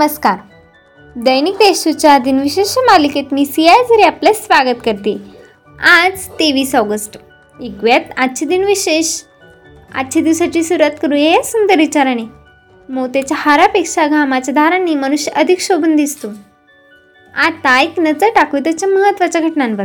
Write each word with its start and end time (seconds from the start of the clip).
नमस्कार. 0.00 0.38
दैनिक 1.16 1.54
देशूच्या 1.54 2.18
दिनविशेष 2.18 2.74
मालिकेत 2.78 3.24
मी 3.32 3.46
सिया 3.46 3.74
झरी 3.74 4.02
आपलं 4.02 4.32
स्वागत 4.32 4.76
करते. 4.84 5.18
आज 5.80 6.26
तेवीस 6.26 6.74
ऑगस्ट. 6.74 7.16
ऐकूयात 7.62 8.00
आजचे 8.16 8.46
दिन 8.46 8.64
विशेष. 8.64 9.22
आजच्या 9.94 10.22
दिवसाची 10.22 10.62
सुरुवात 10.62 10.90
करूया 11.02 11.30
या 11.30 11.42
सुंदर 11.42 11.76
विचाराने. 11.76 12.22
मोत्याच्या 12.88 13.36
हारापेक्षा 13.40 14.06
घामाच्या 14.06 14.54
धारांनी 14.54 14.94
मनुष्य 14.94 15.32
अधिक 15.32 15.60
शोभून 15.60 15.96
दिसतो. 15.96 16.28
आता 17.34 17.80
एक 17.80 18.00
नजर 18.00 18.28
टाकू 18.34 18.58
त्याच्या 18.58 18.88
महत्त्वाच्या 18.88 19.40
घटनांवर. 19.40 19.84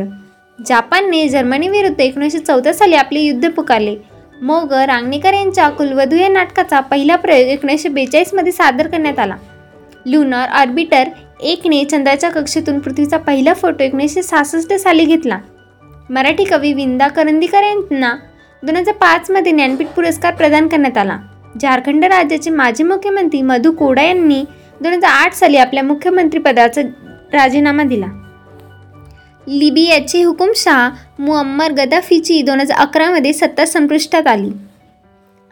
जपानने 0.66 1.30
जर्मनीविरुद्ध 1.30 2.02
एकोणीसशे 2.02 2.40
चौदा 2.40 2.74
साली 2.74 2.96
आपले 2.96 3.20
युद्ध 3.20 3.52
पुकारले. 3.52 3.96
मोग 4.42 4.74
रांगणेकर 4.74 5.34
यांच्या 5.34 5.70
कुलवधू 5.70 6.16
या 6.16 6.28
नाटकाचा 6.28 6.80
पहिला 6.80 7.16
प्रयोग 7.16 7.48
एकोणीसशे 7.48 7.90
बेचाळीसमध्ये 7.90 8.52
सादर 8.52 8.88
करण्यात 8.88 9.20
आला. 9.20 9.36
ल्युनॉर 10.06 10.50
ऑर्बिटर 10.50 11.04
एकने 11.42 11.84
चंद्राच्या 11.86 12.30
कक्षेतून 12.30 12.80
पृथ्वीचा 12.80 13.18
पहिला 13.18 13.54
फोटो 13.54 13.84
एकोणीसशे 13.84 14.24
सहासष्ट 14.24 14.74
साली 14.74 15.06
घेतला. 15.06 15.40
मराठी 16.10 16.44
कवी 16.44 16.74
विंदा 16.74 17.08
करंदीकर 17.08 17.64
यांना 17.64 18.16
दोन 18.64 18.76
हजार 18.76 18.94
पाचमध्ये 18.94 19.52
ज्ञानपीठ 19.52 19.88
पुरस्कार 19.88 20.34
प्रदान 20.34 20.68
करण्यात 20.68 20.98
आला. 20.98 21.18
झारखंड 21.62 22.06
राज्याचे 22.06 22.50
माजी 22.50 22.84
मुख्यमंत्री 22.84 23.42
मधु 23.42 23.72
कोडा 23.72 24.02
यांनी 24.02 24.44
दोन 24.82 24.94
हजार 24.94 25.10
आठ 25.10 25.34
साली 25.34 25.58
आपल्या 25.58 25.84
मुख्यमंत्रीपदाचा 25.84 26.82
राजीनामा 27.34 27.84
दिला. 27.84 28.06
लिबियाचे 29.48 30.24
हुकुमशाह 30.24 30.90
मुअम्मर 31.20 31.72
गदाफीची 31.72 32.42
दोन 32.42 32.60
हजार 32.60 32.78
अकरामध्ये 32.78 33.34
सत्ता 33.34 33.66
संपुष्टात 33.66 34.28
आली. 34.28 34.50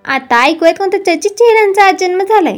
आता 0.05 0.43
ऐकूयात 0.43 0.73
कोणत्या 0.73 1.05
चर्चित 1.05 1.31
चेहऱ्यांचा 1.31 1.83
आज 1.83 1.95
जन्म 1.99 2.19
झालाय. 2.19 2.57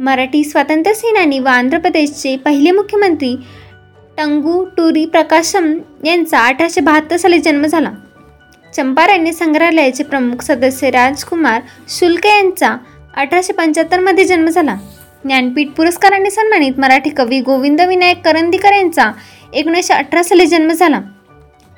मराठी 0.00 0.42
स्वातंत्र्य 0.44 0.94
सेनानी 0.94 1.38
व 1.38 1.48
आंध्र 1.48 1.78
प्रदेशचे 1.78 2.36
पहिले 2.36 2.70
मुख्यमंत्री 2.70 3.34
टंगू 4.16 4.64
टुरी 4.76 5.04
प्रकाशम 5.06 5.72
यांचा 6.04 6.38
अठराशे 6.38 6.80
बहात्तर 6.80 7.16
साली 7.16 7.38
जन्म 7.38 7.66
झाला. 7.66 7.90
चंपारण्य 8.74 9.32
संग्रहालयाचे 9.32 10.04
प्रमुख 10.04 10.42
सदस्य 10.42 10.90
राजकुमार 10.90 11.60
शुल्क 11.88 12.26
यांचा 12.26 12.76
अठराशे 13.16 13.52
पंच्याहत्तरमध्ये 13.52 14.24
जन्म 14.24 14.48
झाला. 14.48 14.76
ज्ञानपीठ 15.24 15.68
पुरस्काराने 15.68 16.30
सन्मानित 16.30 16.78
मराठी 16.78 17.10
कवी 17.10 17.40
गोविंद 17.40 17.80
विनायक 17.80 18.20
करंदीकर 18.24 18.72
यांचा 18.72 19.10
एकोणीसशे 19.52 19.94
अठरा 19.94 20.22
साली 20.22 20.46
जन्म 20.46 20.72
झाला. 20.72 21.00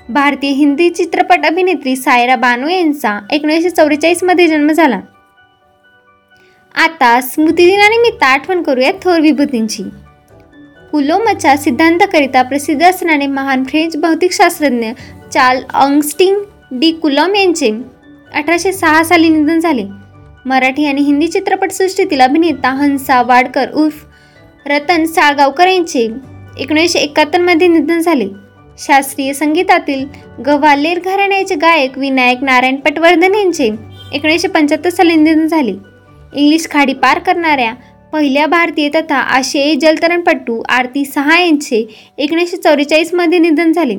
भारतीय 0.08 0.50
हिंदी 0.50 0.90
चित्रपट 0.90 1.46
अभिनेत्री 1.46 1.96
सायरा 1.96 2.36
बानो 2.36 2.68
यांचा 2.68 3.18
एकोणीसशे 3.30 3.70
चौवेचाळीसमध्ये 3.70 4.46
जन्म 4.46 4.72
झाला. 4.72 5.00
आता 6.74 7.20
स्मृतिदिनानिमित्त 7.20 8.22
आठवण 8.22 8.62
करूया 8.62 8.90
थोर 9.02 9.20
विभूतींची. 9.20 9.82
कुलोमच्या 10.92 11.56
सिद्धांताकरिता 11.56 12.42
प्रसिद्ध 12.42 12.82
असणारे 12.82 13.26
महान 13.26 13.64
फ्रेंच 13.64 13.96
भौतिकशास्त्रज्ञ 13.96 14.90
चार्ल 15.32 15.60
ऑंगस्टिंग 15.74 16.36
डी 16.72 16.90
कुलॉम 16.92 17.34
यांचे 17.34 17.70
अठराशे 18.34 18.72
सहा 18.72 19.02
साली 19.04 19.28
निधन 19.28 19.58
झाले. 19.58 19.84
मराठी 20.46 20.86
आणि 20.86 21.02
हिंदी 21.02 21.28
चित्रपटसृष्टीतील 21.28 22.20
अभिनेता 22.20 22.70
हंसा 22.70 23.20
वाडकर 23.22 23.72
उर्फ 23.74 24.04
रतन 24.66 25.04
साळगावकर 25.04 25.66
यांचे 25.66 26.08
एकोणीसशे 26.58 26.98
एकाहत्तरमध्ये 26.98 27.68
निधन 27.68 28.00
झाले. 28.00 28.28
शास्त्रीय 28.78 29.32
संगीतातील 29.32 30.06
गव्हालेर 30.46 30.98
घराण्याचे 31.04 31.54
गायक 31.54 31.98
विनायक 31.98 32.42
नारायण 32.42 32.76
पटवर्धन 32.76 33.34
यांचे 33.34 33.70
एकोणीसशे 34.12 34.48
पंच्याहत्तर 34.48 34.90
साली 34.90 35.14
निधन 35.14 35.46
झाले. 35.46 35.89
इंग्लिश 36.36 36.68
खाडी 36.70 36.92
पार 36.92 37.18
करणाऱ्या 37.18 37.74
पहिल्या 38.12 38.46
भारतीय 38.46 38.88
तथा 38.88 39.16
आशियाई 39.16 39.74
जलतरणपटू 39.74 40.62
आरती 40.68 41.04
सहा 41.04 41.40
यांचे 41.40 41.86
एकोणीसशे 42.18 42.56
चौवेचाळीसमध्ये 42.56 43.38
निधन 43.38 43.72
झाले. 43.72 43.96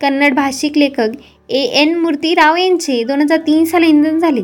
कन्नड 0.00 0.34
भाषिक 0.34 0.78
लेखक 0.78 1.08
ए 1.48 1.60
एन 1.60 1.98
मूर्तीराव 1.98 2.56
यांचे 2.56 3.04
दोन 3.04 3.20
हजार 3.20 3.38
तीन 3.38 3.64
साली 3.64 3.92
निधन 3.92 4.18
झाले. 4.18 4.40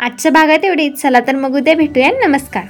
आजच्या 0.00 0.32
भागात 0.32 0.64
एवढेच. 0.64 1.00
चला 1.02 1.20
तर 1.20 1.34
मग 1.34 1.56
उद्या 1.56 1.74
भेटूया. 1.74 2.10
नमस्कार. 2.26 2.64